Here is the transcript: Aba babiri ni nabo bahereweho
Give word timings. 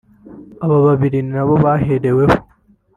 Aba 0.65 0.77
babiri 0.87 1.17
ni 1.21 1.31
nabo 1.33 1.53
bahereweho 1.63 2.35